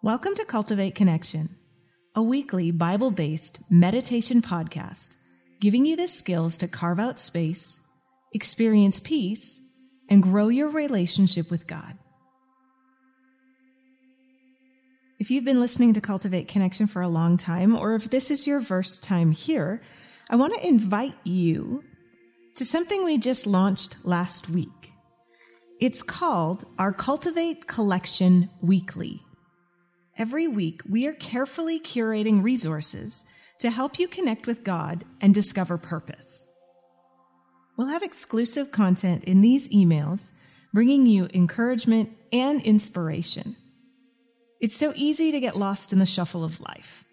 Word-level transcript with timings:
Welcome 0.00 0.36
to 0.36 0.44
Cultivate 0.44 0.94
Connection, 0.94 1.56
a 2.14 2.22
weekly 2.22 2.70
Bible 2.70 3.10
based 3.10 3.68
meditation 3.68 4.40
podcast 4.40 5.16
giving 5.60 5.84
you 5.84 5.96
the 5.96 6.06
skills 6.06 6.56
to 6.58 6.68
carve 6.68 7.00
out 7.00 7.18
space, 7.18 7.84
experience 8.32 9.00
peace, 9.00 9.60
and 10.08 10.22
grow 10.22 10.50
your 10.50 10.68
relationship 10.68 11.50
with 11.50 11.66
God. 11.66 11.98
If 15.18 15.32
you've 15.32 15.44
been 15.44 15.58
listening 15.58 15.94
to 15.94 16.00
Cultivate 16.00 16.46
Connection 16.46 16.86
for 16.86 17.02
a 17.02 17.08
long 17.08 17.36
time, 17.36 17.74
or 17.74 17.96
if 17.96 18.08
this 18.08 18.30
is 18.30 18.46
your 18.46 18.60
first 18.60 19.02
time 19.02 19.32
here, 19.32 19.82
I 20.30 20.36
want 20.36 20.54
to 20.54 20.64
invite 20.68 21.16
you 21.24 21.82
to 22.54 22.64
something 22.64 23.04
we 23.04 23.18
just 23.18 23.48
launched 23.48 24.06
last 24.06 24.48
week. 24.48 24.92
It's 25.80 26.04
called 26.04 26.66
our 26.78 26.92
Cultivate 26.92 27.66
Collection 27.66 28.48
Weekly. 28.62 29.24
Every 30.18 30.48
week, 30.48 30.82
we 30.88 31.06
are 31.06 31.12
carefully 31.12 31.78
curating 31.78 32.42
resources 32.42 33.24
to 33.60 33.70
help 33.70 34.00
you 34.00 34.08
connect 34.08 34.48
with 34.48 34.64
God 34.64 35.04
and 35.20 35.32
discover 35.32 35.78
purpose. 35.78 36.52
We'll 37.76 37.86
have 37.86 38.02
exclusive 38.02 38.72
content 38.72 39.22
in 39.22 39.42
these 39.42 39.68
emails, 39.68 40.32
bringing 40.74 41.06
you 41.06 41.28
encouragement 41.32 42.10
and 42.32 42.60
inspiration. 42.62 43.54
It's 44.60 44.74
so 44.76 44.92
easy 44.96 45.30
to 45.30 45.38
get 45.38 45.56
lost 45.56 45.92
in 45.92 46.00
the 46.00 46.06
shuffle 46.06 46.42
of 46.42 46.60
life. 46.60 47.04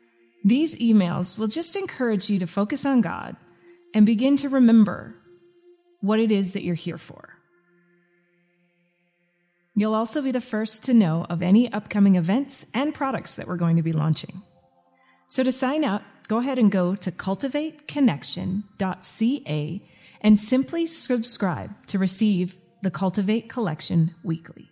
These 0.44 0.76
emails 0.78 1.38
will 1.38 1.46
just 1.46 1.76
encourage 1.76 2.32
you 2.32 2.40
to 2.40 2.48
focus 2.48 2.88
on 2.88 3.02
God 3.02 3.36
and 3.94 4.04
begin 4.08 4.36
to 4.38 4.50
remember 4.50 5.16
what 6.02 6.20
it 6.20 6.32
is 6.32 6.54
that 6.54 6.64
you're 6.64 6.74
here 6.74 6.98
for. 6.98 7.35
You'll 9.76 9.94
also 9.94 10.22
be 10.22 10.32
the 10.32 10.40
first 10.40 10.86
to 10.86 10.94
know 10.94 11.26
of 11.30 11.42
any 11.42 11.70
upcoming 11.72 12.16
events 12.16 12.66
and 12.74 12.94
products 12.94 13.36
that 13.36 13.48
we're 13.48 13.58
going 13.58 13.76
to 13.76 13.84
be 13.84 13.92
launching. 13.92 14.42
So 15.28 15.44
to 15.44 15.52
sign 15.52 15.84
up, 15.84 16.04
go 16.28 16.38
ahead 16.38 16.58
and 16.58 16.72
go 16.72 16.96
to 16.96 17.12
cultivateconnection.ca 17.12 19.90
and 20.22 20.40
simply 20.40 20.86
subscribe 20.86 21.86
to 21.88 22.00
receive 22.00 22.56
the 22.82 22.92
Cultivate 22.92 23.50
Collection 23.50 24.16
weekly. 24.24 24.70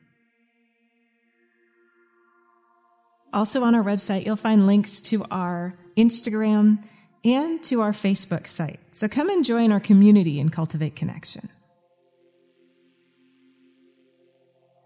Also 3.34 3.64
on 3.64 3.76
our 3.76 3.84
website, 3.84 4.26
you'll 4.26 4.38
find 4.38 4.66
links 4.66 5.02
to 5.02 5.26
our 5.32 5.78
Instagram 5.98 6.86
and 7.26 7.64
to 7.64 7.82
our 7.82 7.92
Facebook 7.92 8.48
site. 8.48 8.80
So 8.92 9.08
come 9.08 9.30
and 9.30 9.44
join 9.44 9.72
our 9.72 9.80
community 9.80 10.40
in 10.40 10.50
Cultivate 10.50 10.96
Connection. 10.96 11.50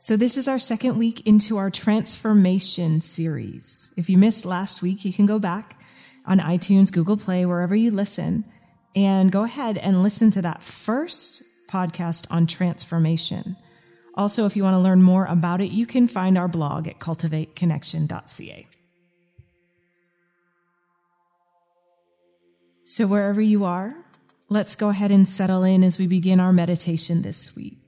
So, 0.07 0.15
this 0.15 0.37
is 0.37 0.47
our 0.47 0.57
second 0.57 0.97
week 0.97 1.27
into 1.27 1.57
our 1.57 1.69
transformation 1.69 3.01
series. 3.01 3.93
If 3.97 4.09
you 4.09 4.17
missed 4.17 4.45
last 4.45 4.81
week, 4.81 5.03
you 5.03 5.11
can 5.11 5.25
go 5.25 5.37
back 5.37 5.77
on 6.25 6.39
iTunes, 6.39 6.93
Google 6.93 7.17
Play, 7.17 7.45
wherever 7.45 7.75
you 7.75 7.91
listen, 7.91 8.45
and 8.95 9.33
go 9.33 9.43
ahead 9.43 9.77
and 9.77 10.03
listen 10.03 10.29
to 10.31 10.41
that 10.43 10.63
first 10.63 11.43
podcast 11.67 12.25
on 12.31 12.47
transformation. 12.47 13.57
Also, 14.15 14.45
if 14.45 14.55
you 14.55 14.63
want 14.63 14.75
to 14.75 14.79
learn 14.79 15.03
more 15.03 15.25
about 15.25 15.59
it, 15.59 15.71
you 15.71 15.85
can 15.85 16.07
find 16.07 16.37
our 16.37 16.47
blog 16.47 16.87
at 16.87 16.99
cultivateconnection.ca. 16.99 18.65
So, 22.85 23.07
wherever 23.07 23.41
you 23.41 23.65
are, 23.65 23.93
let's 24.47 24.77
go 24.77 24.87
ahead 24.87 25.11
and 25.11 25.27
settle 25.27 25.65
in 25.65 25.83
as 25.83 25.99
we 25.99 26.07
begin 26.07 26.39
our 26.39 26.53
meditation 26.53 27.23
this 27.23 27.57
week. 27.57 27.86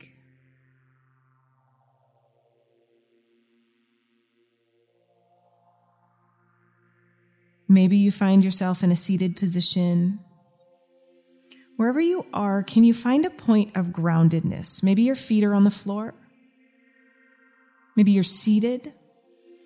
Maybe 7.72 7.98
you 7.98 8.12
find 8.12 8.44
yourself 8.44 8.84
in 8.84 8.92
a 8.92 8.96
seated 8.96 9.36
position. 9.36 10.20
Wherever 11.78 12.02
you 12.02 12.26
are, 12.34 12.64
can 12.64 12.84
you 12.84 12.96
find 12.96 13.28
a 13.28 13.30
point 13.30 13.78
of 13.78 13.90
groundedness? 13.90 14.82
Maybe 14.82 15.04
your 15.04 15.16
feet 15.16 15.44
are 15.44 15.54
on 15.54 15.66
the 15.66 15.72
floor. 15.72 16.16
Maybe 17.96 18.12
you're 18.12 18.24
seated 18.24 18.92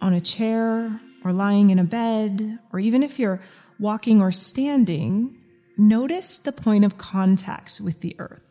on 0.02 0.14
a 0.14 0.20
chair 0.20 1.00
or 1.24 1.32
lying 1.32 1.70
in 1.70 1.80
a 1.80 1.86
bed, 1.86 2.60
or 2.74 2.80
even 2.82 3.04
if 3.04 3.20
you're 3.20 3.42
walking 3.80 4.22
or 4.22 4.34
standing, 4.34 5.38
notice 5.78 6.40
the 6.40 6.52
point 6.52 6.84
of 6.84 6.98
contact 6.98 7.80
with 7.82 8.02
the 8.02 8.18
earth. 8.20 8.42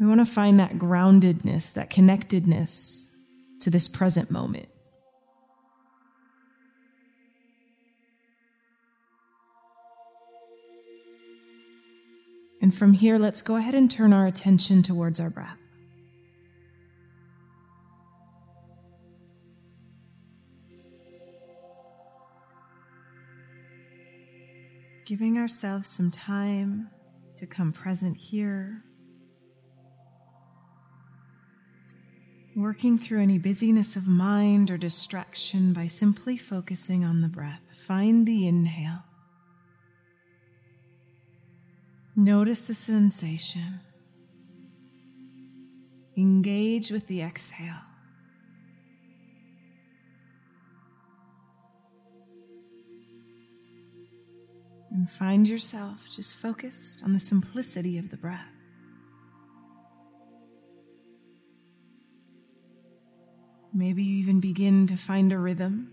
We 0.00 0.06
want 0.08 0.18
to 0.18 0.26
find 0.26 0.58
that 0.58 0.72
groundedness, 0.72 1.74
that 1.74 1.88
connectedness 1.88 3.11
to 3.62 3.70
this 3.70 3.86
present 3.86 4.28
moment. 4.28 4.68
And 12.60 12.74
from 12.74 12.92
here, 12.92 13.18
let's 13.18 13.40
go 13.40 13.54
ahead 13.56 13.74
and 13.74 13.88
turn 13.90 14.12
our 14.12 14.26
attention 14.26 14.82
towards 14.82 15.20
our 15.20 15.30
breath. 15.30 15.58
Giving 25.04 25.38
ourselves 25.38 25.88
some 25.88 26.10
time 26.10 26.90
to 27.36 27.46
come 27.46 27.72
present 27.72 28.16
here 28.16 28.82
working 32.62 32.96
through 32.96 33.20
any 33.20 33.38
busyness 33.38 33.96
of 33.96 34.06
mind 34.06 34.70
or 34.70 34.78
distraction 34.78 35.72
by 35.72 35.86
simply 35.86 36.36
focusing 36.36 37.04
on 37.04 37.20
the 37.20 37.28
breath. 37.28 37.72
Find 37.74 38.26
the 38.26 38.46
inhale. 38.46 39.02
Notice 42.14 42.68
the 42.68 42.74
sensation. 42.74 43.80
Engage 46.16 46.90
with 46.90 47.08
the 47.08 47.22
exhale. 47.22 47.82
And 54.90 55.10
find 55.10 55.48
yourself 55.48 56.08
just 56.08 56.36
focused 56.36 57.02
on 57.02 57.12
the 57.12 57.20
simplicity 57.20 57.98
of 57.98 58.10
the 58.10 58.18
breath. 58.18 58.61
Maybe 63.74 64.02
you 64.02 64.18
even 64.18 64.40
begin 64.40 64.86
to 64.88 64.96
find 64.96 65.32
a 65.32 65.38
rhythm. 65.38 65.92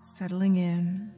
Settling 0.00 0.56
in. 0.56 1.10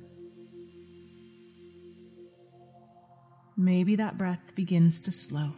Maybe 3.56 3.97
that 3.97 4.16
breath 4.16 4.54
begins 4.54 5.00
to 5.00 5.12
slow, 5.12 5.53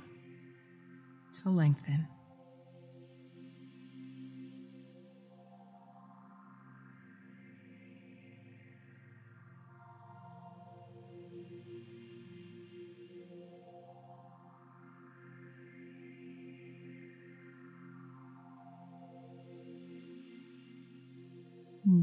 to 1.43 1.51
lengthen. 1.51 2.09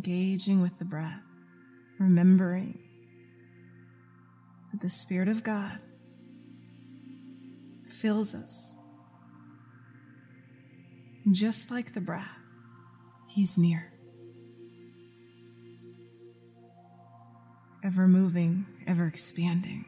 Engaging 0.08 0.62
with 0.62 0.80
the 0.80 0.86
breath, 0.86 1.22
remembering 2.00 2.80
that 4.72 4.82
the 4.82 4.90
Spirit 4.90 5.28
of 5.28 5.44
God 5.44 5.80
fills 7.90 8.34
us. 8.34 8.74
Just 11.30 11.70
like 11.72 11.94
the 11.94 12.00
breath, 12.00 12.38
He's 13.28 13.58
near. 13.58 13.92
Ever 17.84 18.08
moving, 18.08 18.66
ever 18.88 19.08
expanding. 19.08 19.86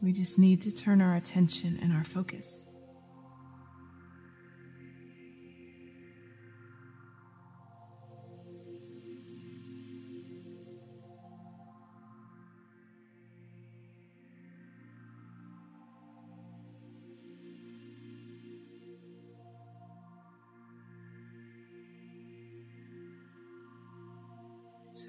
We 0.00 0.12
just 0.12 0.38
need 0.38 0.60
to 0.62 0.70
turn 0.70 1.00
our 1.00 1.16
attention 1.16 1.80
and 1.82 1.92
our 1.92 2.04
focus 2.04 2.76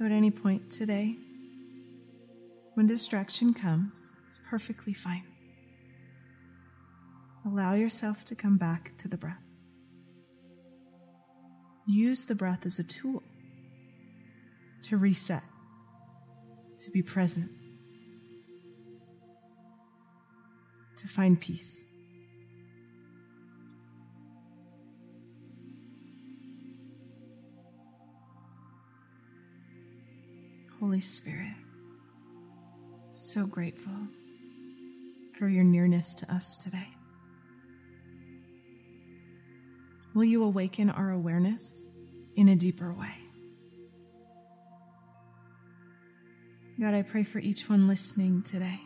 At 0.03 0.11
any 0.11 0.31
point 0.31 0.69
today, 0.69 1.15
when 2.73 2.87
distraction 2.87 3.53
comes, 3.53 4.11
it's 4.27 4.37
perfectly 4.49 4.93
fine. 4.93 5.23
Allow 7.45 7.75
yourself 7.75 8.25
to 8.25 8.35
come 8.35 8.57
back 8.57 8.97
to 8.97 9.07
the 9.07 9.15
breath. 9.15 9.41
Use 11.87 12.25
the 12.25 12.35
breath 12.35 12.65
as 12.65 12.79
a 12.79 12.83
tool 12.83 13.23
to 14.81 14.97
reset, 14.97 15.43
to 16.79 16.91
be 16.91 17.01
present, 17.01 17.49
to 20.97 21.07
find 21.07 21.39
peace. 21.39 21.85
Holy 30.93 31.01
Spirit, 31.01 31.55
so 33.15 33.47
grateful 33.47 33.95
for 35.33 35.47
your 35.47 35.63
nearness 35.63 36.13
to 36.13 36.31
us 36.31 36.55
today. 36.55 36.87
Will 40.13 40.25
you 40.25 40.43
awaken 40.43 40.91
our 40.91 41.09
awareness 41.09 41.91
in 42.35 42.47
a 42.47 42.55
deeper 42.55 42.93
way? 42.93 43.15
God, 46.79 46.93
I 46.93 47.01
pray 47.01 47.23
for 47.23 47.39
each 47.39 47.67
one 47.67 47.87
listening 47.87 48.43
today. 48.43 48.79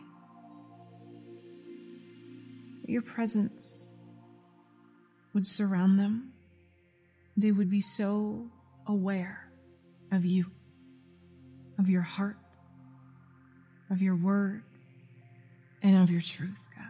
Your 2.86 3.02
presence 3.02 3.92
would 5.34 5.44
surround 5.44 5.98
them. 5.98 6.32
They 7.36 7.52
would 7.52 7.68
be 7.68 7.82
so 7.82 8.48
aware 8.86 9.50
of 10.10 10.24
you, 10.24 10.46
of 11.78 11.88
your 11.88 12.02
heart, 12.02 12.36
of 13.90 14.02
your 14.02 14.16
word, 14.16 14.62
and 15.82 15.96
of 15.96 16.10
your 16.10 16.20
truth, 16.20 16.64
God. 16.76 16.86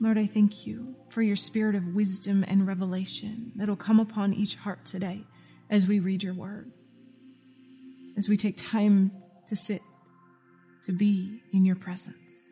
Lord, 0.00 0.18
I 0.18 0.26
thank 0.26 0.66
you 0.66 0.96
for 1.10 1.22
your 1.22 1.36
spirit 1.36 1.74
of 1.74 1.94
wisdom 1.94 2.44
and 2.46 2.66
revelation 2.66 3.52
that'll 3.56 3.76
come 3.76 4.00
upon 4.00 4.34
each 4.34 4.56
heart 4.56 4.84
today 4.84 5.24
as 5.70 5.86
we 5.86 6.00
read 6.00 6.22
your 6.22 6.34
word, 6.34 6.70
as 8.16 8.28
we 8.28 8.36
take 8.36 8.56
time 8.56 9.12
to 9.46 9.56
sit, 9.56 9.80
to 10.82 10.92
be 10.92 11.42
in 11.52 11.64
your 11.64 11.76
presence. 11.76 12.49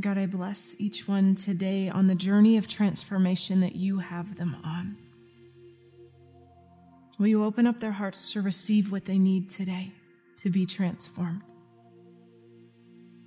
God, 0.00 0.18
I 0.18 0.26
bless 0.26 0.74
each 0.78 1.06
one 1.06 1.34
today 1.34 1.88
on 1.88 2.08
the 2.08 2.14
journey 2.14 2.56
of 2.56 2.66
transformation 2.66 3.60
that 3.60 3.76
you 3.76 3.98
have 3.98 4.36
them 4.36 4.56
on. 4.64 4.96
Will 7.18 7.28
you 7.28 7.44
open 7.44 7.66
up 7.66 7.78
their 7.78 7.92
hearts 7.92 8.32
to 8.32 8.42
receive 8.42 8.90
what 8.90 9.04
they 9.04 9.18
need 9.18 9.48
today? 9.48 9.92
to 10.44 10.50
be 10.50 10.66
transformed? 10.66 11.42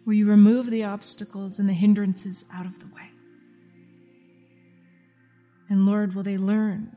Will 0.06 0.14
you 0.14 0.30
remove 0.30 0.70
the 0.70 0.84
obstacles 0.84 1.58
and 1.60 1.68
the 1.68 1.74
hindrances 1.74 2.46
out 2.54 2.68
of 2.68 2.78
the 2.80 2.86
way? 2.88 3.12
And 5.68 5.88
Lord, 5.88 6.14
will 6.14 6.22
they 6.22 6.38
learn 6.38 6.96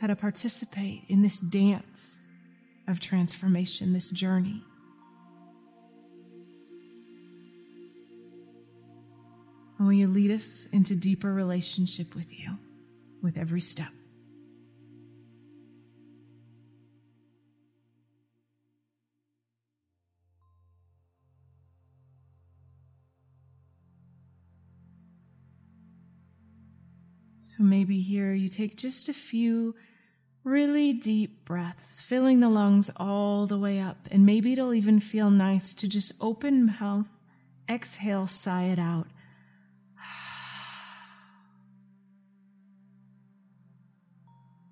how 0.00 0.08
to 0.08 0.16
participate 0.16 1.04
in 1.08 1.22
this 1.22 1.40
dance 1.40 2.28
of 2.88 3.00
transformation, 3.00 3.92
this 3.92 4.10
journey? 4.10 4.64
And 9.80 9.88
will 9.88 9.94
you 9.94 10.08
lead 10.08 10.30
us 10.30 10.66
into 10.74 10.94
deeper 10.94 11.32
relationship 11.32 12.14
with 12.14 12.38
you 12.38 12.58
with 13.22 13.38
every 13.38 13.62
step? 13.62 13.88
So 27.40 27.62
maybe 27.62 28.02
here 28.02 28.34
you 28.34 28.50
take 28.50 28.76
just 28.76 29.08
a 29.08 29.14
few 29.14 29.74
really 30.44 30.92
deep 30.92 31.46
breaths, 31.46 32.02
filling 32.02 32.40
the 32.40 32.50
lungs 32.50 32.90
all 32.98 33.46
the 33.46 33.58
way 33.58 33.80
up. 33.80 34.08
And 34.10 34.26
maybe 34.26 34.52
it'll 34.52 34.74
even 34.74 35.00
feel 35.00 35.30
nice 35.30 35.72
to 35.72 35.88
just 35.88 36.12
open 36.20 36.76
mouth, 36.78 37.06
exhale, 37.66 38.26
sigh 38.26 38.64
it 38.64 38.78
out. 38.78 39.06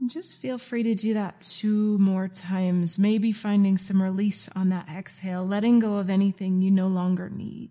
Just 0.09 0.41
feel 0.41 0.59
free 0.59 0.83
to 0.83 0.95
do 0.95 1.15
that 1.15 1.41
two 1.41 1.99
more 1.99 2.29
times, 2.29 2.99
maybe 2.99 3.33
finding 3.33 3.77
some 3.77 4.03
release 4.03 4.49
on 4.57 4.69
that 4.71 4.89
exhale, 4.89 5.45
letting 5.47 5.79
go 5.79 5.97
of 5.97 6.09
anything 6.11 6.61
you 6.61 6.71
no 6.71 6.89
longer 6.89 7.29
need. 7.29 7.71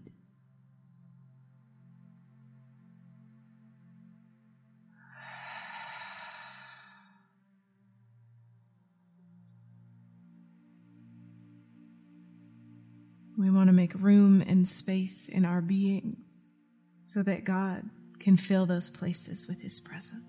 We 13.37 13.51
want 13.51 13.67
to 13.67 13.73
make 13.73 13.93
room 13.93 14.41
and 14.41 14.67
space 14.67 15.29
in 15.29 15.45
our 15.45 15.61
beings 15.61 16.53
so 16.97 17.21
that 17.23 17.43
God 17.43 17.83
can 18.19 18.35
fill 18.35 18.65
those 18.65 18.89
places 18.89 19.47
with 19.47 19.61
His 19.61 19.79
presence. 19.79 20.26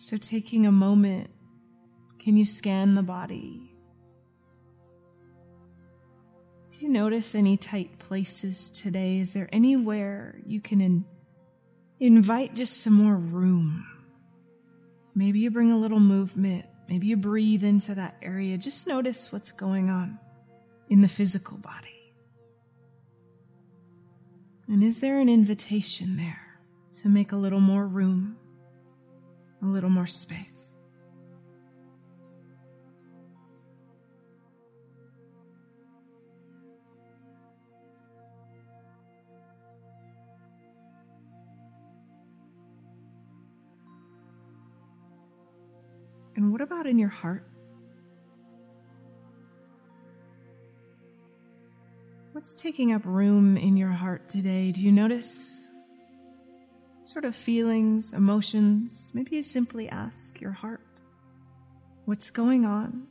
So, 0.00 0.16
taking 0.16 0.64
a 0.64 0.72
moment, 0.72 1.30
can 2.18 2.36
you 2.36 2.44
scan 2.44 2.94
the 2.94 3.02
body? 3.02 3.72
Do 6.70 6.78
you 6.86 6.88
notice 6.88 7.34
any 7.34 7.56
tight 7.56 7.98
places 7.98 8.70
today? 8.70 9.18
Is 9.18 9.34
there 9.34 9.48
anywhere 9.52 10.40
you 10.46 10.60
can 10.60 10.80
in- 10.80 11.04
invite 11.98 12.54
just 12.54 12.82
some 12.82 12.92
more 12.92 13.16
room? 13.16 13.86
Maybe 15.14 15.40
you 15.40 15.50
bring 15.50 15.72
a 15.72 15.78
little 15.78 16.00
movement 16.00 16.66
Maybe 16.88 17.08
you 17.08 17.18
breathe 17.18 17.62
into 17.62 17.94
that 17.96 18.16
area. 18.22 18.56
Just 18.56 18.86
notice 18.86 19.30
what's 19.30 19.52
going 19.52 19.90
on 19.90 20.18
in 20.88 21.02
the 21.02 21.08
physical 21.08 21.58
body. 21.58 22.14
And 24.66 24.82
is 24.82 25.00
there 25.00 25.20
an 25.20 25.28
invitation 25.28 26.16
there 26.16 26.60
to 27.02 27.08
make 27.08 27.32
a 27.32 27.36
little 27.36 27.60
more 27.60 27.86
room, 27.86 28.38
a 29.62 29.66
little 29.66 29.90
more 29.90 30.06
space? 30.06 30.76
And 46.36 46.52
what 46.52 46.60
about 46.60 46.86
in 46.86 46.98
your 46.98 47.08
heart? 47.08 47.44
What's 52.30 52.54
taking 52.54 52.92
up 52.92 53.02
room 53.04 53.56
in 53.56 53.76
your 53.76 53.90
heart 53.90 54.28
today? 54.28 54.70
Do 54.70 54.80
you 54.80 54.92
notice 54.92 55.67
sort 57.08 57.24
of 57.24 57.34
feelings, 57.34 58.12
emotions? 58.12 59.12
Maybe 59.14 59.36
you 59.36 59.42
simply 59.42 59.88
ask 59.88 60.40
your 60.40 60.52
heart, 60.52 60.82
What's 62.04 62.30
going 62.30 62.64
on? 62.64 63.06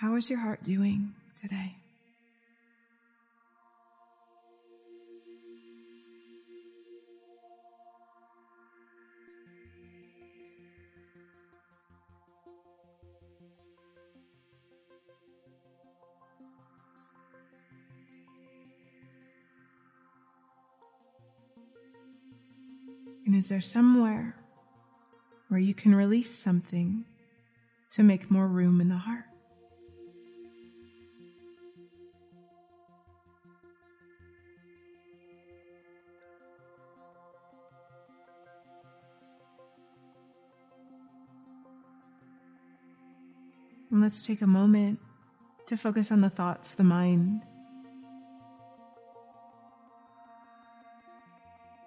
How 0.00 0.16
is 0.16 0.28
your 0.28 0.40
heart 0.40 0.62
doing 0.62 1.14
today? 1.36 1.81
And 23.24 23.36
is 23.36 23.48
there 23.48 23.60
somewhere 23.60 24.36
where 25.48 25.60
you 25.60 25.74
can 25.74 25.94
release 25.94 26.30
something 26.30 27.04
to 27.90 28.02
make 28.02 28.30
more 28.30 28.48
room 28.48 28.80
in 28.80 28.88
the 28.88 28.96
heart? 28.96 29.24
And 43.90 44.00
let's 44.00 44.26
take 44.26 44.40
a 44.40 44.46
moment 44.46 44.98
to 45.66 45.76
focus 45.76 46.10
on 46.10 46.22
the 46.22 46.30
thoughts, 46.30 46.74
the 46.74 46.82
mind. 46.82 47.42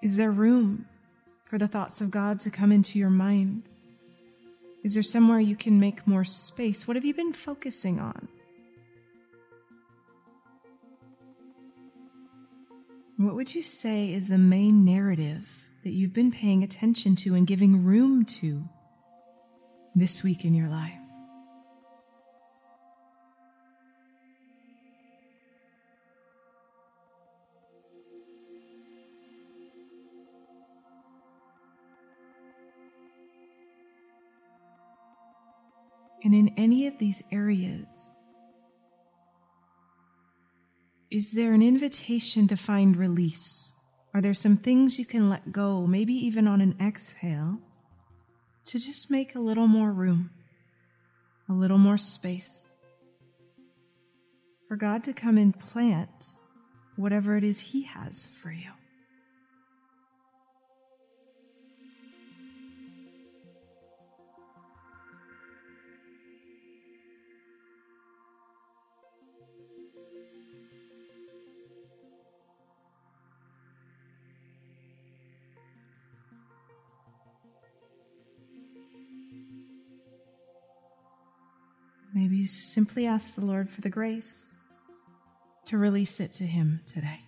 Is 0.03 0.15
there 0.15 0.29
room 0.29 0.85
for 1.45 1.57
the 1.57 1.67
thoughts 1.67 2.01
of 2.01 2.11
God 2.11 2.39
to 2.41 2.49
come 2.49 2.71
into 2.71 2.99
your 2.99 3.09
mind? 3.09 3.69
Is 4.83 4.93
there 4.95 5.03
somewhere 5.03 5.39
you 5.39 5.55
can 5.55 5.79
make 5.79 6.05
more 6.05 6.23
space? 6.23 6.87
What 6.87 6.95
have 6.95 7.05
you 7.05 7.13
been 7.13 7.33
focusing 7.33 7.99
on? 7.99 8.27
What 13.17 13.35
would 13.35 13.55
you 13.55 13.63
say 13.63 14.13
is 14.13 14.27
the 14.27 14.37
main 14.37 14.83
narrative 14.83 15.67
that 15.83 15.91
you've 15.91 16.13
been 16.13 16.31
paying 16.31 16.63
attention 16.63 17.15
to 17.17 17.33
and 17.35 17.47
giving 17.47 17.83
room 17.83 18.25
to 18.25 18.67
this 19.95 20.23
week 20.23 20.43
in 20.43 20.53
your 20.53 20.67
life? 20.67 21.04
In 36.35 36.53
any 36.57 36.87
of 36.87 36.99
these 36.99 37.23
areas, 37.31 38.19
is 41.11 41.31
there 41.31 41.53
an 41.53 41.61
invitation 41.61 42.47
to 42.47 42.57
find 42.57 42.97
release? 42.97 43.73
Are 44.13 44.21
there 44.21 44.33
some 44.33 44.57
things 44.57 44.99
you 44.99 45.05
can 45.05 45.29
let 45.29 45.51
go, 45.51 45.85
maybe 45.87 46.13
even 46.13 46.47
on 46.47 46.61
an 46.61 46.75
exhale, 46.81 47.59
to 48.65 48.79
just 48.79 49.11
make 49.11 49.35
a 49.35 49.39
little 49.39 49.67
more 49.67 49.91
room, 49.91 50.31
a 51.49 51.53
little 51.53 51.77
more 51.77 51.97
space 51.97 52.71
for 54.67 54.75
God 54.75 55.03
to 55.03 55.13
come 55.13 55.37
and 55.37 55.57
plant 55.57 56.37
whatever 56.95 57.37
it 57.37 57.43
is 57.43 57.71
He 57.71 57.83
has 57.83 58.25
for 58.27 58.51
you? 58.51 58.71
You 82.35 82.45
simply 82.45 83.07
ask 83.07 83.35
the 83.35 83.45
Lord 83.45 83.69
for 83.69 83.79
the 83.79 83.89
grace 83.89 84.53
to 85.67 85.77
release 85.77 86.19
it 86.19 86.33
to 86.33 86.43
Him 86.43 86.81
today. 86.85 87.21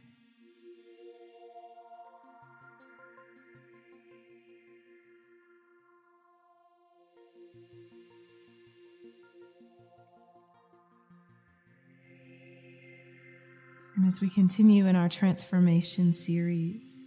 And 13.95 14.05
as 14.05 14.19
we 14.19 14.29
continue 14.29 14.87
in 14.87 14.97
our 14.97 15.07
transformation 15.07 16.11
series, 16.11 17.01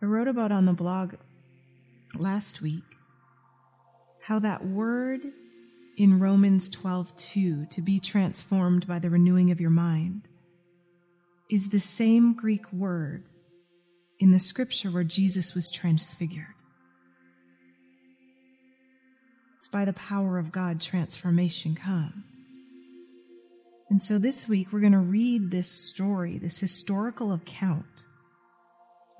I 0.00 0.06
wrote 0.06 0.28
about 0.28 0.52
on 0.52 0.66
the 0.66 0.72
blog 0.72 1.14
last 2.16 2.62
week 2.62 2.84
how 4.22 4.38
that 4.38 4.64
word 4.64 5.20
in 5.96 6.18
Romans 6.18 6.70
12:2 6.70 7.66
to 7.70 7.82
be 7.82 8.00
transformed 8.00 8.86
by 8.86 8.98
the 8.98 9.10
renewing 9.10 9.50
of 9.50 9.60
your 9.60 9.70
mind 9.70 10.28
is 11.50 11.68
the 11.68 11.80
same 11.80 12.34
Greek 12.34 12.72
word 12.72 13.28
in 14.18 14.30
the 14.30 14.38
scripture 14.38 14.90
where 14.90 15.04
Jesus 15.04 15.54
was 15.54 15.70
transfigured. 15.70 16.46
It's 19.56 19.68
by 19.68 19.84
the 19.84 19.92
power 19.92 20.38
of 20.38 20.52
God 20.52 20.80
transformation 20.80 21.74
comes. 21.74 22.54
And 23.88 24.00
so 24.00 24.18
this 24.18 24.48
week 24.48 24.72
we're 24.72 24.80
going 24.80 24.92
to 24.92 24.98
read 24.98 25.50
this 25.50 25.68
story, 25.68 26.38
this 26.38 26.58
historical 26.58 27.32
account 27.32 28.06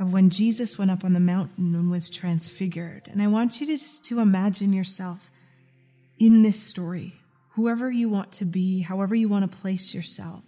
of 0.01 0.13
when 0.13 0.31
Jesus 0.31 0.79
went 0.79 0.91
up 0.91 1.05
on 1.05 1.13
the 1.13 1.21
mountain 1.21 1.75
and 1.75 1.91
was 1.91 2.11
transfigured. 2.11 3.09
And 3.09 3.23
I 3.23 3.29
want 3.29 3.61
you 3.61 3.67
to 3.69 3.73
just 3.75 4.05
to 4.07 4.21
imagine 4.21 4.73
yourself 4.73 5.31
in 6.25 6.41
this 6.41 6.59
story, 6.59 7.13
whoever 7.51 7.91
you 7.91 8.09
want 8.09 8.33
to 8.33 8.47
be, 8.47 8.81
however 8.81 9.15
you 9.15 9.29
want 9.29 9.51
to 9.51 9.59
place 9.59 9.95
yourself. 9.95 10.43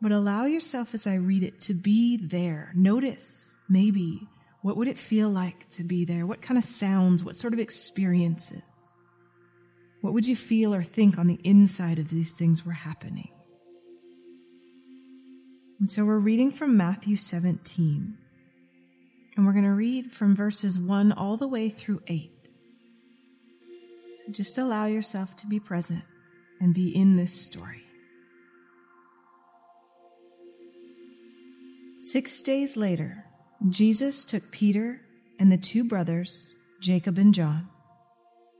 But 0.00 0.12
allow 0.12 0.44
yourself 0.44 0.94
as 0.94 1.08
I 1.08 1.16
read 1.16 1.42
it 1.42 1.60
to 1.62 1.74
be 1.74 2.16
there. 2.16 2.70
Notice 2.76 3.58
maybe 3.68 4.28
what 4.62 4.76
would 4.76 4.86
it 4.86 4.96
feel 4.96 5.28
like 5.28 5.68
to 5.70 5.82
be 5.82 6.04
there? 6.04 6.24
What 6.24 6.40
kind 6.40 6.56
of 6.56 6.62
sounds? 6.62 7.24
What 7.24 7.34
sort 7.34 7.52
of 7.52 7.58
experiences? 7.58 8.94
What 10.02 10.12
would 10.12 10.28
you 10.28 10.36
feel 10.36 10.72
or 10.72 10.82
think 10.82 11.18
on 11.18 11.26
the 11.26 11.40
inside 11.42 11.98
of 11.98 12.10
these 12.10 12.38
things 12.38 12.64
were 12.64 12.72
happening? 12.72 13.32
And 15.80 15.90
so 15.90 16.04
we're 16.04 16.18
reading 16.18 16.52
from 16.52 16.76
Matthew 16.76 17.16
17. 17.16 18.18
And 19.36 19.46
we're 19.46 19.52
going 19.52 19.64
to 19.64 19.70
read 19.70 20.12
from 20.12 20.36
verses 20.36 20.78
1 20.78 21.10
all 21.10 21.36
the 21.36 21.48
way 21.48 21.70
through 21.70 22.02
8. 22.06 22.33
So 24.24 24.32
just 24.32 24.56
allow 24.56 24.86
yourself 24.86 25.36
to 25.36 25.46
be 25.46 25.60
present 25.60 26.04
and 26.60 26.72
be 26.72 26.88
in 26.88 27.16
this 27.16 27.32
story. 27.32 27.82
Six 31.96 32.40
days 32.42 32.76
later, 32.76 33.24
Jesus 33.68 34.24
took 34.24 34.50
Peter 34.50 35.00
and 35.38 35.50
the 35.50 35.58
two 35.58 35.84
brothers, 35.84 36.54
Jacob 36.80 37.18
and 37.18 37.34
John, 37.34 37.68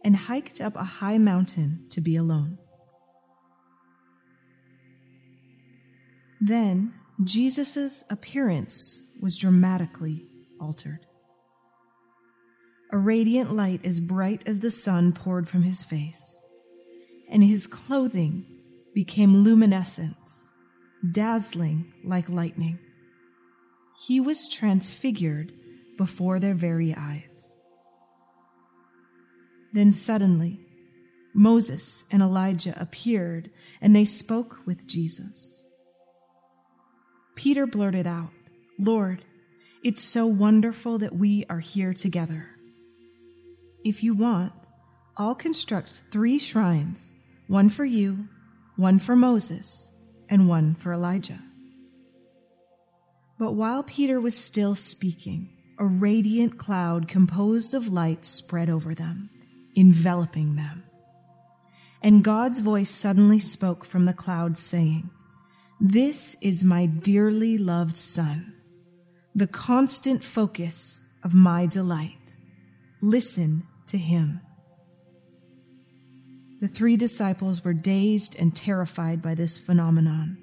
and 0.04 0.16
hiked 0.16 0.61
up 0.61 0.76
a 0.76 0.85
high 0.85 1.18
mountain 1.18 1.87
to 1.90 2.00
be 2.00 2.16
alone. 2.16 2.59
Then 6.40 6.92
Jesus' 7.23 8.04
appearance 8.11 9.00
was 9.21 9.38
dramatically 9.38 10.26
altered. 10.61 11.06
A 12.94 12.96
radiant 12.96 13.52
light 13.52 13.84
as 13.84 13.98
bright 13.98 14.44
as 14.46 14.60
the 14.60 14.70
sun 14.70 15.10
poured 15.10 15.48
from 15.48 15.62
his 15.62 15.82
face, 15.82 16.38
and 17.28 17.42
his 17.42 17.66
clothing 17.66 18.46
became 18.94 19.42
luminescence, 19.42 20.52
dazzling 21.10 21.92
like 22.04 22.28
lightning. 22.28 22.78
He 24.06 24.20
was 24.20 24.48
transfigured 24.48 25.52
before 25.98 26.38
their 26.38 26.54
very 26.54 26.94
eyes. 26.96 27.56
Then 29.72 29.90
suddenly, 29.90 30.60
Moses 31.34 32.04
and 32.12 32.22
Elijah 32.22 32.80
appeared, 32.80 33.50
and 33.80 33.96
they 33.96 34.04
spoke 34.04 34.60
with 34.66 34.86
Jesus. 34.86 35.66
Peter 37.34 37.66
blurted 37.66 38.06
out, 38.06 38.30
Lord, 38.78 39.24
it's 39.82 40.00
so 40.00 40.28
wonderful 40.28 40.98
that 40.98 41.16
we 41.16 41.44
are 41.50 41.58
here 41.58 41.92
together. 41.92 42.53
If 43.84 44.02
you 44.02 44.14
want, 44.14 44.70
I'll 45.16 45.34
construct 45.34 46.04
three 46.10 46.38
shrines 46.38 47.12
one 47.46 47.68
for 47.68 47.84
you, 47.84 48.28
one 48.76 48.98
for 48.98 49.14
Moses, 49.14 49.90
and 50.30 50.48
one 50.48 50.74
for 50.74 50.92
Elijah. 50.92 51.38
But 53.38 53.52
while 53.52 53.82
Peter 53.82 54.18
was 54.20 54.34
still 54.34 54.74
speaking, 54.74 55.50
a 55.78 55.86
radiant 55.86 56.56
cloud 56.56 57.06
composed 57.06 57.74
of 57.74 57.92
light 57.92 58.24
spread 58.24 58.70
over 58.70 58.94
them, 58.94 59.28
enveloping 59.76 60.56
them. 60.56 60.84
And 62.00 62.24
God's 62.24 62.60
voice 62.60 62.90
suddenly 62.90 63.38
spoke 63.38 63.84
from 63.84 64.04
the 64.04 64.12
cloud, 64.14 64.56
saying, 64.56 65.10
This 65.78 66.36
is 66.40 66.64
my 66.64 66.86
dearly 66.86 67.58
loved 67.58 67.96
Son 67.96 68.54
the 69.36 69.46
constant 69.48 70.22
focus 70.22 71.04
of 71.24 71.34
my 71.34 71.66
delight. 71.66 72.36
Listen 73.02 73.64
to 73.94 73.98
him. 73.98 74.40
The 76.60 76.66
three 76.66 76.96
disciples 76.96 77.64
were 77.64 77.72
dazed 77.72 78.36
and 78.40 78.54
terrified 78.54 79.22
by 79.22 79.36
this 79.36 79.56
phenomenon, 79.56 80.36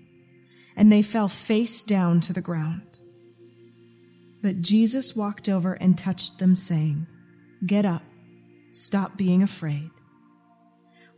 and 0.78 0.90
they 0.90 1.02
fell 1.02 1.28
face 1.28 1.84
down 1.84 2.22
to 2.22 2.34
the 2.34 2.40
ground. 2.40 2.98
But 4.42 4.62
Jesus 4.62 5.18
walked 5.18 5.50
over 5.50 5.74
and 5.74 5.98
touched 5.98 6.40
them, 6.40 6.56
saying, 6.56 7.08
Get 7.66 7.86
up, 7.86 8.04
stop 8.70 9.18
being 9.18 9.44
afraid. 9.44 9.92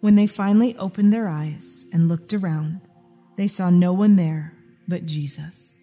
When 0.01 0.15
they 0.15 0.25
finally 0.25 0.75
opened 0.77 1.13
their 1.13 1.27
eyes 1.27 1.85
and 1.93 2.09
looked 2.09 2.33
around, 2.33 2.81
they 3.37 3.47
saw 3.47 3.69
no 3.69 3.93
one 3.93 4.15
there 4.15 4.57
but 4.87 5.05
Jesus. 5.05 5.77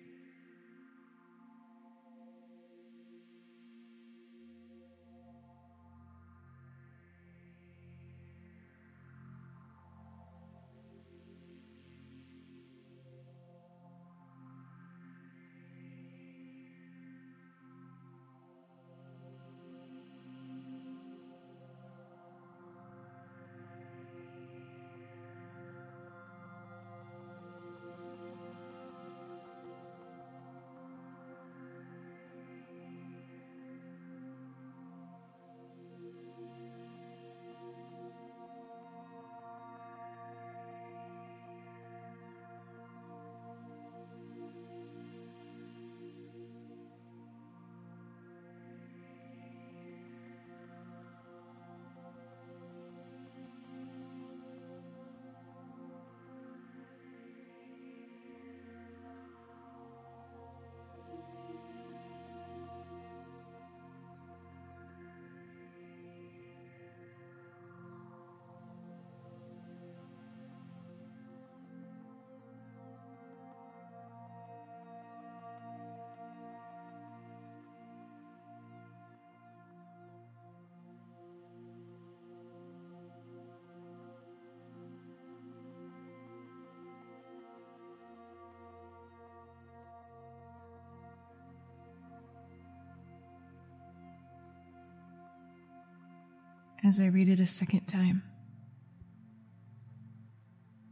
As 96.85 97.01
I 97.01 97.07
read 97.07 97.29
it 97.29 97.41
a 97.41 97.47
second 97.47 97.87
time. 97.87 98.23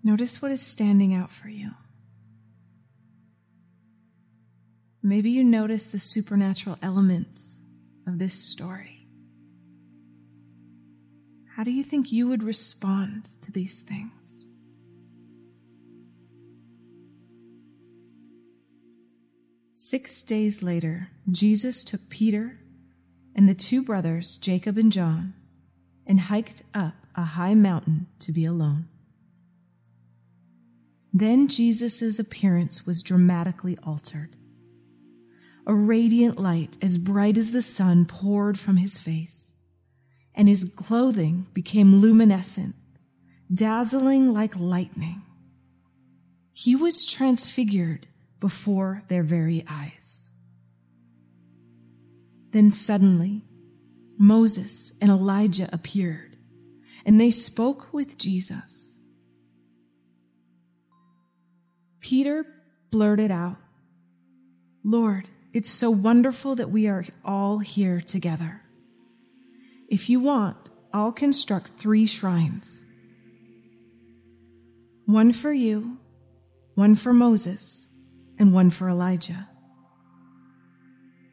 Notice 0.02 0.40
what 0.40 0.50
is 0.50 0.62
standing 0.62 1.14
out 1.14 1.30
for 1.30 1.49
you. 1.49 1.71
Maybe 5.02 5.30
you 5.30 5.45
notice 5.45 5.92
the 5.92 5.99
supernatural 5.99 6.78
elements 6.83 7.62
of 8.07 8.18
this 8.18 8.35
story. 8.35 9.07
How 11.57 11.64
do 11.64 11.71
you 11.71 11.83
think 11.83 12.12
you 12.12 12.28
would 12.28 12.42
respond 12.42 13.25
to 13.42 13.50
these 13.50 13.80
things? 13.80 14.45
Six 19.73 20.23
days 20.23 20.62
later, 20.62 21.09
Jesus 21.30 21.85
took 21.85 22.09
Peter 22.11 22.59
and 23.35 23.49
the 23.49 23.54
two 23.54 23.83
brothers, 23.83 24.37
Jacob 24.37 24.76
and 24.76 24.90
John, 24.90 25.35
and 26.09 26.19
hiked 26.21 26.62
up 26.75 26.95
a 27.15 27.23
high 27.23 27.55
mountain 27.55 28.07
to 28.19 28.33
be 28.33 28.47
alone. 28.47 28.88
Then 31.12 31.49
Jesus' 31.49 32.18
appearance 32.18 32.87
was 32.87 33.03
dramatically 33.03 33.77
altered. 33.85 34.37
A 35.66 35.75
radiant 35.75 36.38
light 36.40 36.79
as 36.83 36.97
bright 36.97 37.37
as 37.37 37.53
the 37.53 37.62
sun 37.62 38.07
poured 38.07 38.59
from 38.59 38.79
his 38.79 38.99
face, 38.99 39.53
and 40.35 40.49
his 40.49 40.64
clothing 40.77 41.47
became 41.53 41.97
luminescent, 41.97 42.75
dazzling 43.53 44.33
like 44.33 44.59
lightning. 44.59 45.23
He 46.53 46.75
was 46.75 47.05
transfigured 47.05 48.07
before 48.40 49.03
their 49.09 49.23
very 49.23 49.64
eyes. 49.68 50.31
Then 52.51 52.71
suddenly, 52.71 53.44
Moses 54.18 54.98
and 55.00 55.11
Elijah 55.11 55.68
appeared, 55.72 56.37
and 57.07 57.20
they 57.20 57.31
spoke 57.31 57.92
with 57.92 58.18
Jesus. 58.18 58.98
Peter 62.00 62.44
blurted 62.90 63.31
out, 63.31 63.57
Lord, 64.85 65.28
it's 65.52 65.70
so 65.70 65.90
wonderful 65.90 66.57
that 66.57 66.70
we 66.70 66.88
are 66.88 67.04
all 67.24 67.59
here 67.59 68.00
together. 68.00 68.62
If 69.88 70.11
you 70.11 70.20
want, 70.20 70.57
I'll 70.92 71.12
construct 71.12 71.70
three 71.70 72.07
shrines 72.07 72.85
one 75.07 75.33
for 75.33 75.52
you, 75.52 75.98
one 76.74 76.94
for 76.94 77.14
Moses, 77.14 77.88
and 78.38 78.52
one 78.52 78.68
for 78.68 78.90
Elijah. 78.90 79.48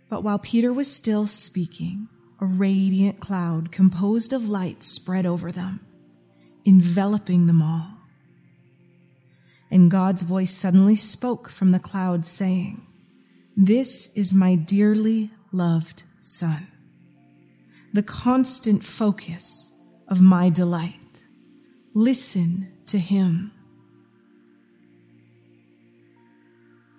But 0.10 0.24
while 0.24 0.40
Peter 0.40 0.72
was 0.72 0.90
still 0.90 1.28
speaking, 1.28 2.08
a 2.46 2.48
radiant 2.48 3.20
cloud 3.20 3.72
composed 3.72 4.32
of 4.32 4.50
light 4.50 4.84
spread 4.84 5.26
over 5.26 5.52
them, 5.52 5.80
enveloping 6.64 7.48
them 7.48 7.60
all. 7.60 7.88
And 9.72 9.90
God's 9.90 10.22
voice 10.22 10.52
suddenly 10.52 10.96
spoke 10.96 11.50
from 11.50 11.72
the 11.72 11.80
cloud, 11.80 12.24
saying, 12.24 12.86
This 13.58 14.16
is 14.16 14.32
my 14.32 14.54
dearly 14.56 15.32
loved 15.52 16.04
Son, 16.20 16.68
the 17.94 18.04
constant 18.04 18.84
focus 18.84 19.72
of 20.08 20.22
my 20.22 20.50
delight. 20.50 21.26
Listen 21.96 22.72
to 22.86 23.00
him. 23.00 23.52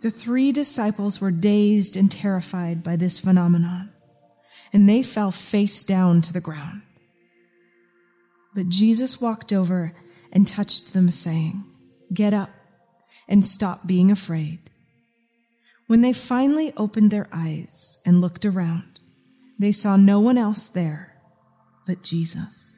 The 0.00 0.10
three 0.10 0.50
disciples 0.50 1.20
were 1.20 1.30
dazed 1.30 1.96
and 1.96 2.10
terrified 2.10 2.82
by 2.82 2.96
this 2.96 3.20
phenomenon, 3.20 3.92
and 4.72 4.88
they 4.88 5.02
fell 5.02 5.30
face 5.30 5.84
down 5.84 6.20
to 6.22 6.32
the 6.32 6.40
ground. 6.40 6.82
But 8.54 8.68
Jesus 8.68 9.20
walked 9.20 9.52
over 9.52 9.92
and 10.32 10.46
touched 10.46 10.92
them, 10.92 11.08
saying, 11.08 11.64
Get 12.12 12.32
up 12.32 12.50
and 13.28 13.44
stop 13.44 13.86
being 13.86 14.10
afraid. 14.10 14.58
When 15.86 16.00
they 16.00 16.12
finally 16.12 16.72
opened 16.76 17.10
their 17.10 17.28
eyes 17.32 17.98
and 18.04 18.20
looked 18.20 18.44
around, 18.44 19.00
they 19.58 19.72
saw 19.72 19.96
no 19.96 20.20
one 20.20 20.38
else 20.38 20.68
there 20.68 21.16
but 21.86 22.02
Jesus. 22.02 22.75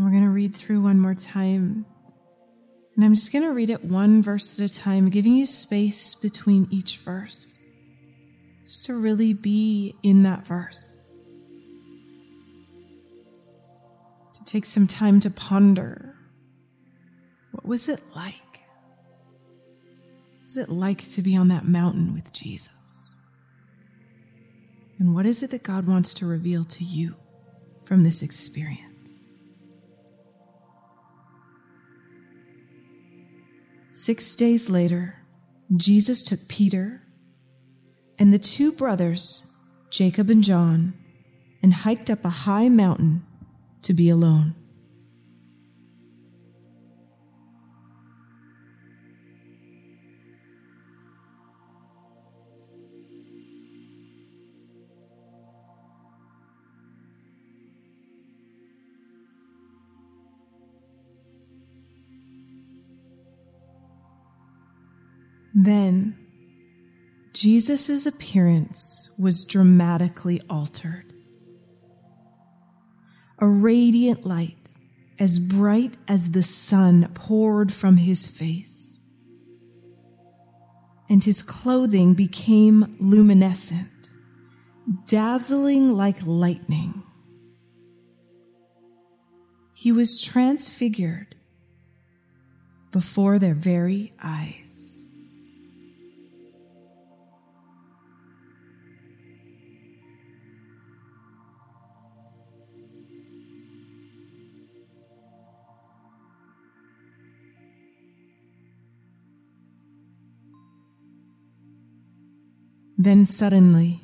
We're 0.00 0.08
going 0.08 0.22
to 0.22 0.30
read 0.30 0.56
through 0.56 0.80
one 0.80 0.98
more 0.98 1.14
time. 1.14 1.84
And 2.96 3.04
I'm 3.04 3.12
just 3.12 3.34
going 3.34 3.44
to 3.44 3.52
read 3.52 3.68
it 3.68 3.84
one 3.84 4.22
verse 4.22 4.58
at 4.58 4.70
a 4.70 4.74
time, 4.74 5.10
giving 5.10 5.34
you 5.34 5.44
space 5.44 6.14
between 6.14 6.66
each 6.70 6.98
verse. 6.98 7.58
Just 8.64 8.86
to 8.86 8.94
really 8.94 9.34
be 9.34 9.94
in 10.02 10.22
that 10.22 10.46
verse. 10.46 11.04
To 14.32 14.44
take 14.44 14.64
some 14.64 14.86
time 14.86 15.20
to 15.20 15.30
ponder. 15.30 16.16
What 17.50 17.66
was 17.66 17.90
it 17.90 18.00
like? 18.16 18.34
What 20.32 20.42
was 20.44 20.56
it 20.56 20.70
like 20.70 21.06
to 21.10 21.20
be 21.20 21.36
on 21.36 21.48
that 21.48 21.66
mountain 21.66 22.14
with 22.14 22.32
Jesus? 22.32 23.12
And 24.98 25.14
what 25.14 25.26
is 25.26 25.42
it 25.42 25.50
that 25.50 25.62
God 25.62 25.86
wants 25.86 26.14
to 26.14 26.26
reveal 26.26 26.64
to 26.64 26.84
you 26.84 27.16
from 27.84 28.02
this 28.02 28.22
experience? 28.22 28.89
Six 34.00 34.34
days 34.34 34.70
later, 34.70 35.14
Jesus 35.76 36.22
took 36.22 36.48
Peter 36.48 37.02
and 38.18 38.32
the 38.32 38.38
two 38.38 38.72
brothers, 38.72 39.54
Jacob 39.90 40.30
and 40.30 40.42
John, 40.42 40.94
and 41.62 41.74
hiked 41.74 42.08
up 42.08 42.24
a 42.24 42.30
high 42.30 42.70
mountain 42.70 43.26
to 43.82 43.92
be 43.92 44.08
alone. 44.08 44.54
Then 65.62 66.16
Jesus' 67.32 68.06
appearance 68.06 69.10
was 69.18 69.44
dramatically 69.44 70.40
altered. 70.48 71.10
a 73.40 73.48
radiant 73.48 74.26
light 74.26 74.70
as 75.18 75.38
bright 75.38 75.96
as 76.06 76.30
the 76.30 76.42
sun 76.42 77.10
poured 77.14 77.72
from 77.72 77.96
his 77.96 78.26
face. 78.26 79.00
And 81.08 81.24
his 81.24 81.42
clothing 81.42 82.14
became 82.14 82.96
luminescent, 83.00 84.12
dazzling 85.06 85.92
like 85.92 86.24
lightning. 86.24 87.02
He 89.74 89.90
was 89.90 90.22
transfigured 90.22 91.34
before 92.92 93.38
their 93.38 93.54
very 93.54 94.12
eyes. 94.22 94.79
Then 113.02 113.24
suddenly, 113.24 114.02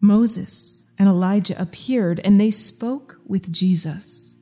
Moses 0.00 0.90
and 0.98 1.06
Elijah 1.06 1.60
appeared 1.60 2.18
and 2.24 2.40
they 2.40 2.50
spoke 2.50 3.18
with 3.26 3.52
Jesus. 3.52 4.38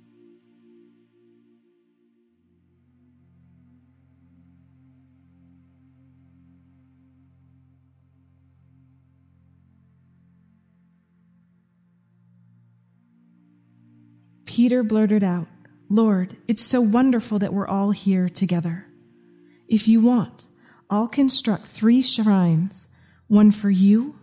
Peter 14.44 14.84
blurted 14.84 15.24
out, 15.24 15.48
Lord, 15.88 16.36
it's 16.46 16.62
so 16.62 16.80
wonderful 16.80 17.40
that 17.40 17.52
we're 17.52 17.66
all 17.66 17.90
here 17.90 18.28
together. 18.28 18.86
If 19.66 19.88
you 19.88 20.00
want, 20.00 20.46
I'll 20.88 21.08
construct 21.08 21.66
three 21.66 22.02
shrines 22.02 22.86
one 23.32 23.50
for 23.50 23.70
you, 23.70 24.14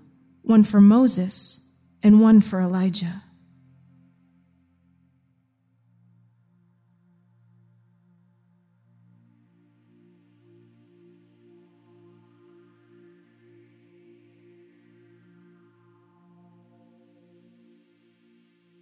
one 0.44 0.62
for 0.64 0.80
Moses, 0.80 1.68
and 2.04 2.22
one 2.22 2.40
for 2.42 2.62
Elijah. 2.62 3.24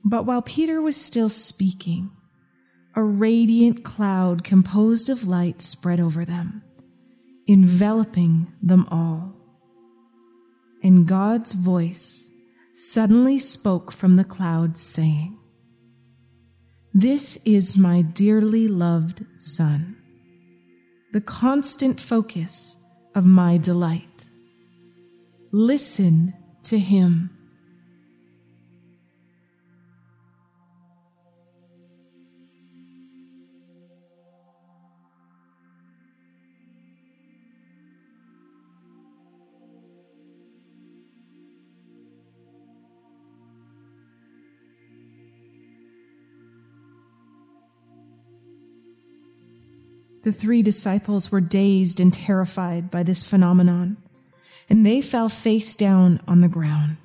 But 0.03 0.25
while 0.25 0.41
Peter 0.41 0.81
was 0.81 0.97
still 0.97 1.29
speaking, 1.29 2.11
a 2.97 3.01
radiant 3.01 3.85
cloud 3.85 4.43
composed 4.43 5.09
of 5.09 5.25
light 5.25 5.61
spread 5.61 6.01
over 6.01 6.25
them, 6.25 6.63
enveloping 7.47 8.51
them 8.61 8.85
all 8.91 9.36
and 10.87 11.05
God's 11.05 11.51
voice 11.51 12.31
suddenly 12.73 13.39
spoke 13.39 13.91
from 13.91 14.15
the 14.15 14.23
clouds, 14.23 14.81
saying, 14.81 15.37
This 16.93 17.35
is 17.45 17.77
my 17.77 18.03
dearly 18.03 18.69
loved 18.69 19.25
Son, 19.35 19.97
the 21.11 21.19
constant 21.19 21.99
focus 21.99 22.85
of 23.15 23.25
my 23.25 23.57
delight. 23.57 24.29
Listen 25.51 26.33
to 26.63 26.79
him. 26.79 27.36
The 50.27 50.33
three 50.33 50.61
disciples 50.61 51.31
were 51.31 51.39
dazed 51.39 52.01
and 52.01 52.11
terrified 52.11 52.91
by 52.91 53.01
this 53.03 53.23
phenomenon, 53.23 53.95
and 54.69 54.85
they 54.85 55.01
fell 55.01 55.29
face 55.29 55.73
down 55.77 56.19
on 56.27 56.41
the 56.41 56.49
ground. 56.49 56.97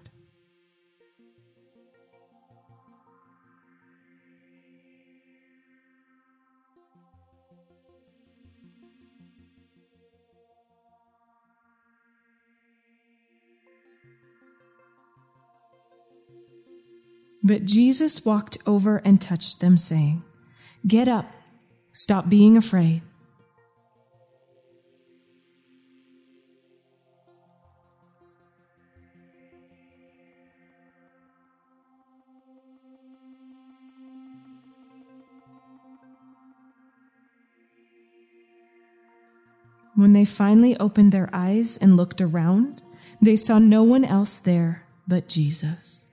But 17.44 17.64
Jesus 17.66 18.24
walked 18.24 18.58
over 18.66 18.96
and 19.04 19.20
touched 19.20 19.60
them, 19.60 19.76
saying, 19.76 20.24
Get 20.84 21.06
up, 21.06 21.30
stop 21.92 22.28
being 22.28 22.56
afraid. 22.56 23.02
When 40.02 40.14
they 40.14 40.24
finally 40.24 40.76
opened 40.78 41.12
their 41.12 41.30
eyes 41.32 41.76
and 41.76 41.96
looked 41.96 42.20
around, 42.20 42.82
they 43.20 43.36
saw 43.36 43.60
no 43.60 43.84
one 43.84 44.04
else 44.04 44.40
there 44.40 44.84
but 45.06 45.28
Jesus. 45.28 46.10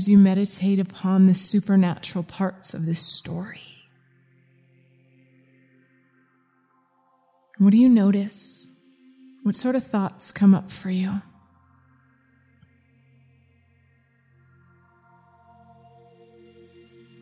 As 0.00 0.08
you 0.08 0.16
meditate 0.16 0.78
upon 0.78 1.26
the 1.26 1.34
supernatural 1.34 2.24
parts 2.24 2.72
of 2.72 2.86
this 2.86 3.00
story? 3.00 3.84
What 7.58 7.72
do 7.72 7.76
you 7.76 7.86
notice? 7.86 8.72
What 9.42 9.54
sort 9.54 9.76
of 9.76 9.84
thoughts 9.84 10.32
come 10.32 10.54
up 10.54 10.70
for 10.70 10.88
you? 10.88 11.20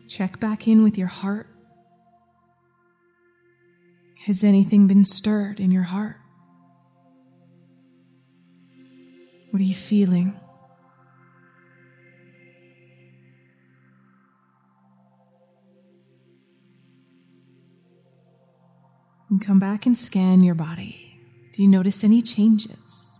Check 0.07 0.39
back 0.39 0.65
in 0.65 0.81
with 0.81 0.97
your 0.97 1.07
heart. 1.07 1.47
Has 4.25 4.41
anything 4.41 4.87
been 4.87 5.03
stirred 5.03 5.59
in 5.59 5.69
your 5.69 5.83
heart? 5.83 6.15
What 9.51 9.59
are 9.59 9.65
you 9.65 9.75
feeling? 9.75 10.39
And 19.29 19.45
come 19.45 19.59
back 19.59 19.85
and 19.85 19.95
scan 19.95 20.43
your 20.43 20.55
body. 20.55 21.19
Do 21.53 21.61
you 21.61 21.69
notice 21.69 22.03
any 22.03 22.21
changes? 22.21 23.19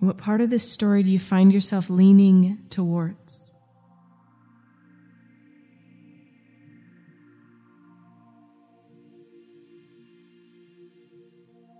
What 0.00 0.18
part 0.18 0.42
of 0.42 0.50
this 0.50 0.70
story 0.70 1.02
do 1.02 1.10
you 1.10 1.18
find 1.18 1.50
yourself 1.50 1.88
leaning 1.88 2.58
towards? 2.68 3.50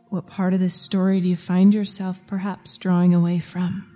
What 0.09 0.27
part 0.27 0.55
of 0.55 0.61
this 0.61 0.75
story 0.75 1.21
do 1.21 1.29
you 1.29 1.37
find 1.37 1.75
yourself 1.75 2.27
perhaps 2.27 2.79
drawing 2.79 3.13
away 3.13 3.41
from? 3.41 3.94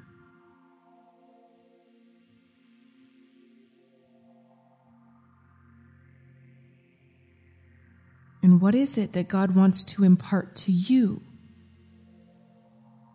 What 8.60 8.74
is 8.74 8.96
it 8.96 9.12
that 9.14 9.28
God 9.28 9.54
wants 9.54 9.84
to 9.84 10.04
impart 10.04 10.54
to 10.56 10.72
you 10.72 11.22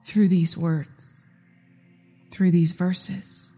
through 0.04 0.28
these 0.28 0.58
words, 0.58 1.24
through 2.32 2.52
these 2.52 2.74
verses? 2.74 3.53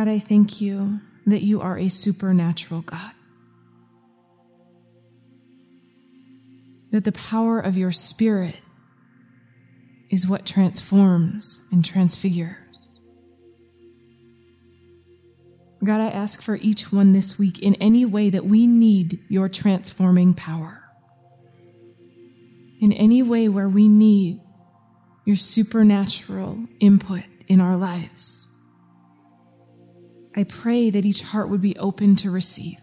God, 0.00 0.08
I 0.08 0.18
thank 0.18 0.62
you 0.62 0.98
that 1.26 1.42
you 1.42 1.60
are 1.60 1.76
a 1.76 1.90
supernatural 1.90 2.80
God. 2.80 3.12
That 6.90 7.04
the 7.04 7.12
power 7.12 7.60
of 7.60 7.76
your 7.76 7.92
Spirit 7.92 8.58
is 10.08 10.26
what 10.26 10.46
transforms 10.46 11.60
and 11.70 11.84
transfigures. 11.84 13.00
God, 15.84 16.00
I 16.00 16.06
ask 16.06 16.40
for 16.40 16.56
each 16.56 16.90
one 16.90 17.12
this 17.12 17.38
week 17.38 17.58
in 17.58 17.74
any 17.74 18.06
way 18.06 18.30
that 18.30 18.46
we 18.46 18.66
need 18.66 19.20
your 19.28 19.50
transforming 19.50 20.32
power. 20.32 20.82
In 22.80 22.94
any 22.94 23.22
way 23.22 23.50
where 23.50 23.68
we 23.68 23.86
need 23.86 24.40
your 25.26 25.36
supernatural 25.36 26.58
input 26.80 27.24
in 27.48 27.60
our 27.60 27.76
lives. 27.76 28.49
I 30.40 30.44
pray 30.44 30.88
that 30.88 31.04
each 31.04 31.20
heart 31.20 31.50
would 31.50 31.60
be 31.60 31.76
open 31.76 32.16
to 32.16 32.30
receive. 32.30 32.78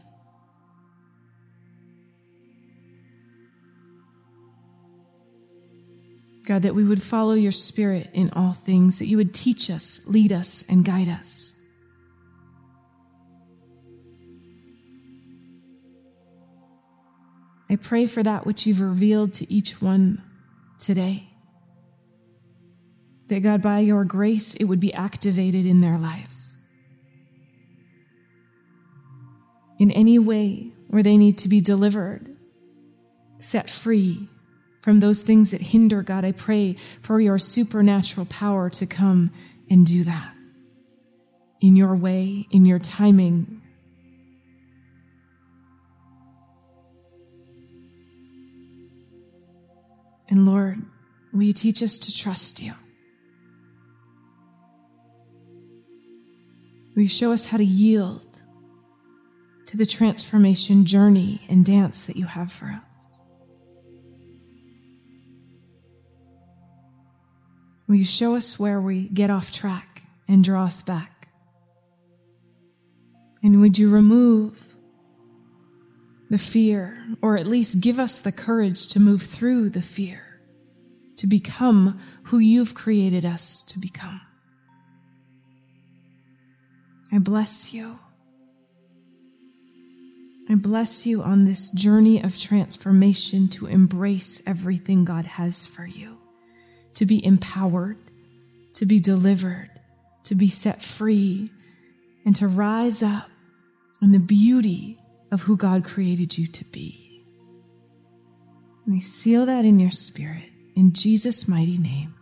God, 6.46 6.62
that 6.62 6.76
we 6.76 6.84
would 6.84 7.02
follow 7.02 7.34
your 7.34 7.52
spirit 7.52 8.12
in 8.14 8.30
all 8.34 8.54
things, 8.54 9.00
that 9.00 9.08
you 9.08 9.18
would 9.18 9.34
teach 9.34 9.72
us, 9.72 10.06
lead 10.06 10.32
us, 10.32 10.64
and 10.70 10.86
guide 10.86 11.08
us. 11.08 11.60
I 17.72 17.76
pray 17.76 18.06
for 18.06 18.22
that 18.22 18.46
which 18.46 18.68
you've 18.68 18.82
revealed 18.82 19.34
to 19.34 19.52
each 19.52 19.82
one 19.82 20.22
today. 20.78 21.28
That 23.30 23.40
God, 23.40 23.64
by 23.64 23.80
your 23.80 24.06
grace, 24.06 24.54
it 24.54 24.66
would 24.66 24.80
be 24.80 24.94
activated 24.94 25.66
in 25.66 25.82
their 25.82 25.98
lives. 25.98 26.57
In 29.80 29.92
any 29.92 30.20
way 30.20 30.72
where 30.88 31.04
they 31.04 31.18
need 31.18 31.38
to 31.40 31.50
be 31.50 31.62
delivered, 31.62 32.36
set 33.38 33.70
free 33.70 34.28
from 34.82 35.00
those 35.00 35.22
things 35.22 35.52
that 35.52 35.62
hinder 35.62 36.02
God, 36.02 36.24
I 36.24 36.32
pray 36.32 36.74
for 36.74 37.20
your 37.20 37.38
supernatural 37.38 38.26
power 38.26 38.70
to 38.70 38.86
come 38.86 39.32
and 39.70 39.86
do 39.86 40.04
that 40.06 40.34
in 41.60 41.76
your 41.76 41.96
way, 41.96 42.48
in 42.52 42.66
your 42.66 42.80
timing. 42.80 43.62
And 50.30 50.46
Lord, 50.46 50.82
will 51.34 51.44
you 51.44 51.54
teach 51.54 51.82
us 51.84 52.00
to 52.00 52.16
trust 52.16 52.62
you? 52.62 52.74
Will 56.96 57.04
you 57.04 57.08
show 57.08 57.32
us 57.32 57.46
how 57.48 57.58
to 57.58 57.66
yield 57.66 58.37
to 59.68 59.78
the 59.78 59.86
transformation 59.86 60.86
journey 60.86 61.42
and 61.50 61.64
dance 61.64 62.08
that 62.08 62.16
you 62.16 62.26
have 62.26 62.52
for 62.52 62.68
us. 62.68 63.10
Will 67.88 67.96
you 67.96 68.06
show 68.06 68.36
us 68.36 68.60
where 68.60 68.82
we 68.82 69.08
get 69.10 69.30
off 69.30 69.52
track 69.52 70.04
and 70.28 70.44
draw 70.44 70.66
us 70.66 70.82
back? 70.82 71.30
And 73.44 73.62
would 73.62 73.78
you 73.78 73.90
remove 73.90 74.76
the 76.30 76.38
fear, 76.38 76.98
or 77.22 77.38
at 77.38 77.48
least 77.48 77.80
give 77.80 78.00
us 78.00 78.20
the 78.20 78.34
courage 78.34 78.88
to 78.90 79.00
move 79.00 79.22
through 79.22 79.70
the 79.70 79.82
fear, 79.82 80.42
to 81.16 81.28
become 81.28 82.00
who 82.24 82.40
you've 82.40 82.74
created 82.74 83.24
us 83.24 83.64
to 83.64 83.80
become? 83.80 84.20
I 87.14 87.20
bless 87.20 87.74
you. 87.74 88.00
I 90.50 90.56
bless 90.56 91.06
you 91.06 91.22
on 91.22 91.44
this 91.44 91.72
journey 91.72 92.24
of 92.24 92.38
transformation 92.38 93.50
to 93.50 93.68
embrace 93.68 94.42
everything 94.48 95.04
God 95.04 95.26
has 95.26 95.68
for 95.68 95.86
you, 95.86 96.18
to 96.94 97.06
be 97.06 97.24
empowered, 97.26 97.98
to 98.76 98.86
be 98.86 99.00
delivered, 99.00 99.70
to 100.24 100.36
be 100.36 100.48
set 100.48 100.82
free, 100.82 101.52
and 102.26 102.36
to 102.38 102.48
rise 102.48 103.04
up 103.04 103.30
in 104.02 104.12
the 104.12 104.20
beauty 104.20 105.00
of 105.32 105.42
who 105.42 105.58
God 105.58 105.84
created 105.84 106.38
you 106.38 106.48
to 106.48 106.64
be. 106.66 107.26
And 108.86 108.96
I 108.96 109.00
seal 109.00 109.46
that 109.48 109.66
in 109.66 109.80
your 109.80 109.92
spirit 109.92 110.50
in 110.76 110.94
Jesus' 110.94 111.48
mighty 111.48 111.78
name. 111.78 112.14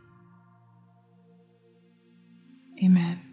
Amen. 2.84 3.25